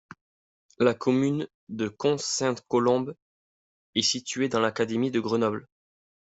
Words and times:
La 0.79 0.95
commune 0.95 1.47
de 1.69 1.87
Cons-Sainte-Colombe 1.87 3.13
est 3.93 4.01
située 4.01 4.49
dans 4.49 4.59
l'académie 4.59 5.11
de 5.11 5.19
Grenoble. 5.19 5.67